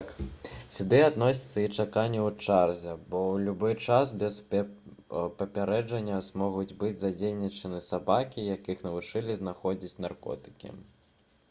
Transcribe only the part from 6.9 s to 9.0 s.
задзейнічаны сабакі якіх